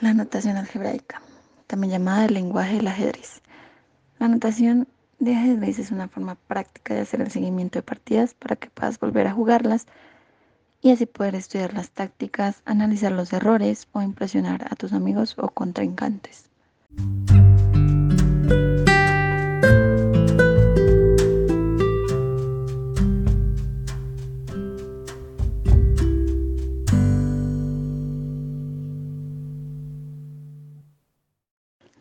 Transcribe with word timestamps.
La 0.00 0.14
notación 0.14 0.56
algebraica, 0.56 1.20
también 1.66 1.92
llamada 1.92 2.24
el 2.24 2.32
lenguaje 2.32 2.76
del 2.76 2.88
ajedrez. 2.88 3.42
La 4.18 4.28
notación 4.28 4.88
de 5.18 5.36
ajedrez 5.36 5.78
es 5.78 5.90
una 5.90 6.08
forma 6.08 6.36
práctica 6.36 6.94
de 6.94 7.00
hacer 7.00 7.20
el 7.20 7.30
seguimiento 7.30 7.78
de 7.78 7.82
partidas 7.82 8.32
para 8.32 8.56
que 8.56 8.70
puedas 8.70 8.98
volver 8.98 9.26
a 9.26 9.32
jugarlas 9.32 9.86
y 10.80 10.90
así 10.90 11.04
poder 11.04 11.34
estudiar 11.34 11.74
las 11.74 11.90
tácticas, 11.90 12.62
analizar 12.64 13.12
los 13.12 13.30
errores 13.34 13.88
o 13.92 14.00
impresionar 14.00 14.66
a 14.70 14.74
tus 14.74 14.94
amigos 14.94 15.34
o 15.36 15.50
contrincantes. 15.50 16.48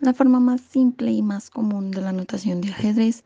La 0.02 0.13
forma 0.13 0.39
más 0.39 0.62
simple 0.62 1.12
y 1.12 1.21
más 1.21 1.49
común 1.49 1.91
de 1.91 2.02
la 2.02 2.13
notación 2.13 2.62
de 2.62 2.70
ajedrez 2.70 3.26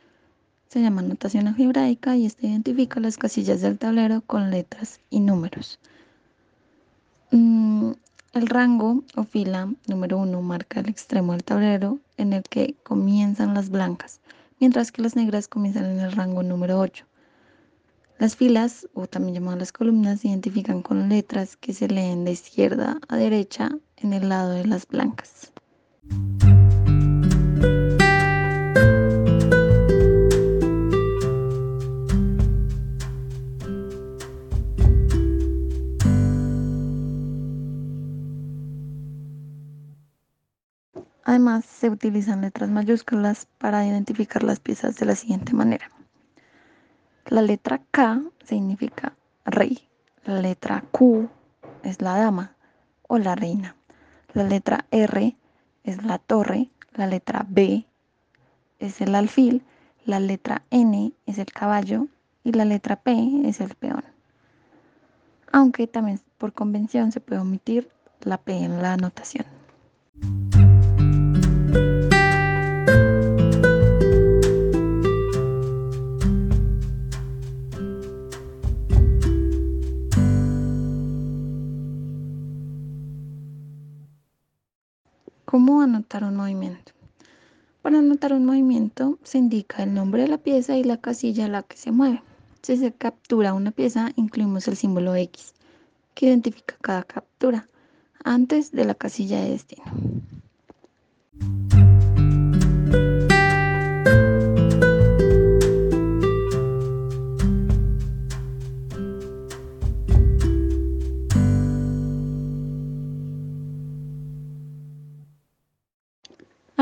se 0.70 0.82
llama 0.82 1.04
notación 1.04 1.48
algebraica 1.48 2.16
y 2.18 2.26
esta 2.26 2.48
identifica 2.48 3.00
las 3.00 3.18
casillas 3.18 3.62
del 3.62 3.78
tablero 3.78 4.22
con 4.22 4.50
letras 4.50 5.00
y 5.12 5.20
números. 5.20 5.80
Mm, 7.30 7.92
el 8.34 8.48
rango 8.48 9.04
o 9.16 9.24
fila 9.24 9.72
número 9.88 10.18
uno 10.18 10.42
marca 10.42 10.80
el 10.80 10.90
extremo 10.90 11.34
del 11.34 11.44
tablero 11.44 12.00
en 12.18 12.34
el 12.34 12.42
que 12.42 12.76
comienzan 12.82 13.54
las 13.54 13.70
blancas, 13.70 14.20
mientras 14.60 14.92
que 14.92 15.04
las 15.04 15.16
negras 15.16 15.48
comienzan 15.48 15.86
en 15.86 16.00
el 16.00 16.12
rango 16.12 16.42
número 16.42 16.80
8. 16.80 17.06
Las 18.18 18.36
filas, 18.36 18.88
o 18.96 19.06
también 19.06 19.36
llamadas 19.36 19.60
las 19.60 19.72
columnas, 19.72 20.22
se 20.22 20.30
identifican 20.30 20.82
con 20.82 21.08
letras 21.08 21.56
que 21.56 21.74
se 21.74 21.88
leen 21.88 22.26
de 22.26 22.32
izquierda 22.32 23.00
a 23.08 23.18
derecha 23.18 23.70
en 23.98 24.14
el 24.14 24.30
lado 24.30 24.52
de 24.52 24.66
las 24.66 24.88
blancas. 24.88 25.52
Además, 41.26 41.64
se 41.66 41.90
utilizan 41.90 42.42
letras 42.42 42.70
mayúsculas 42.70 43.48
para 43.58 43.86
identificar 43.86 44.44
las 44.44 44.60
piezas 44.60 44.98
de 44.98 45.06
la 45.06 45.16
siguiente 45.16 45.54
manera. 45.54 45.90
La 47.28 47.42
letra 47.42 47.82
K 47.92 48.22
significa 48.44 49.16
rey, 49.46 49.88
la 50.26 50.42
letra 50.42 50.84
Q 50.92 51.30
es 51.84 52.02
la 52.02 52.18
dama 52.18 52.56
o 53.08 53.18
la 53.18 53.36
reina, 53.36 53.76
la 54.34 54.44
letra 54.44 54.86
R 54.92 55.38
es 55.84 56.04
la 56.04 56.18
torre, 56.18 56.70
la 56.94 57.08
letra 57.08 57.46
B 57.48 57.86
es 58.80 59.00
el 59.00 59.16
alfil, 59.16 59.64
la 60.06 60.20
letra 60.20 60.64
N 60.70 61.14
es 61.26 61.38
el 61.38 61.52
caballo 61.54 62.08
y 62.44 62.52
la 62.52 62.66
letra 62.66 62.98
P 62.98 63.44
es 63.46 63.62
el 63.62 63.76
peón. 63.76 64.04
Aunque 65.54 65.88
también 65.88 66.20
por 66.38 66.52
convención 66.52 67.14
se 67.14 67.22
puede 67.22 67.40
omitir 67.40 67.90
la 68.22 68.38
P 68.38 68.58
en 68.58 68.82
la 68.82 68.94
anotación. 68.94 69.63
¿Cómo 85.54 85.84
anotar 85.84 86.24
un 86.24 86.36
movimiento? 86.36 86.94
Para 87.84 88.00
anotar 88.00 88.34
un 88.34 88.44
movimiento 88.44 89.20
se 89.22 89.38
indica 89.38 89.84
el 89.84 89.94
nombre 89.94 90.24
de 90.24 90.28
la 90.28 90.40
pieza 90.40 90.76
y 90.78 90.84
la 90.84 90.98
casilla 90.98 91.46
en 91.46 91.52
la 91.52 91.62
que 91.62 91.78
se 91.78 91.92
mueve. 91.92 92.24
Si 92.64 92.76
se 92.76 92.92
captura 92.92 93.54
una 93.54 93.70
pieza, 93.70 94.10
incluimos 94.16 94.68
el 94.68 94.76
símbolo 94.76 95.14
X, 95.14 95.54
que 96.16 96.26
identifica 96.26 96.76
cada 96.82 97.04
captura, 97.04 97.70
antes 98.24 98.72
de 98.72 98.86
la 98.86 98.96
casilla 98.96 99.42
de 99.42 99.52
destino. 99.52 99.84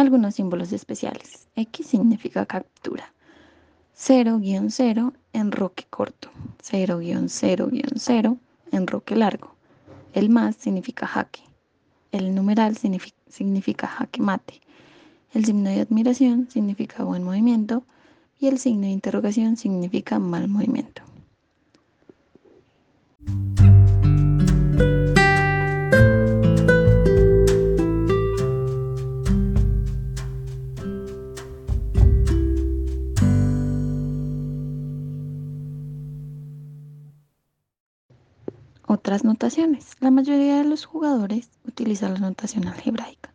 Algunos 0.02 0.34
símbolos 0.34 0.74
especiales. 0.74 1.48
X 1.56 1.86
significa 1.86 2.48
captura. 2.48 3.14
0-0 3.96 5.14
enroque 5.32 5.86
corto. 5.92 6.32
0-0-0 6.64 8.40
enroque 8.72 9.16
largo. 9.16 9.56
El 10.14 10.32
más 10.32 10.56
significa 10.56 11.06
jaque. 11.06 11.42
El 12.12 12.34
numeral 12.34 12.78
significa, 12.78 13.16
significa 13.30 13.86
jaque 13.86 14.24
mate. 14.24 14.60
El 15.36 15.46
signo 15.46 15.70
de 15.70 15.82
admiración 15.82 16.50
significa 16.50 17.04
buen 17.04 17.24
movimiento. 17.24 17.84
Y 18.40 18.48
el 18.48 18.58
signo 18.58 18.88
de 18.88 18.94
interrogación 18.94 19.56
significa 19.56 20.18
mal 20.18 20.48
movimiento. 20.48 21.04
Otras 39.12 39.26
notaciones. 39.26 39.98
La 40.00 40.10
mayoría 40.10 40.60
de 40.60 40.64
los 40.64 40.86
jugadores 40.86 41.50
utilizan 41.68 42.14
la 42.14 42.22
notación 42.22 42.66
algebraica, 42.66 43.34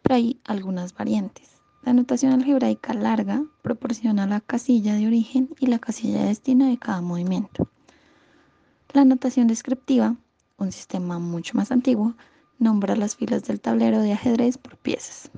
pero 0.00 0.14
hay 0.14 0.40
algunas 0.44 0.94
variantes. 0.94 1.60
La 1.82 1.92
notación 1.92 2.32
algebraica 2.32 2.94
larga 2.94 3.44
proporciona 3.60 4.26
la 4.26 4.40
casilla 4.40 4.94
de 4.94 5.06
origen 5.06 5.50
y 5.60 5.66
la 5.66 5.78
casilla 5.78 6.20
de 6.20 6.28
destino 6.28 6.64
de 6.64 6.78
cada 6.78 7.02
movimiento. 7.02 7.68
La 8.94 9.04
notación 9.04 9.46
descriptiva, 9.46 10.16
un 10.56 10.72
sistema 10.72 11.18
mucho 11.18 11.54
más 11.54 11.70
antiguo, 11.70 12.14
nombra 12.58 12.96
las 12.96 13.14
filas 13.14 13.44
del 13.44 13.60
tablero 13.60 14.00
de 14.00 14.14
ajedrez 14.14 14.56
por 14.56 14.78
piezas. 14.78 15.30